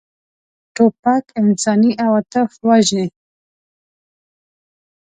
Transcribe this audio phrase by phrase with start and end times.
[0.75, 3.07] توپک انساني عواطف وژني.